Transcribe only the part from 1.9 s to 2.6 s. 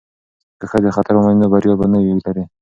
نه وي لرې.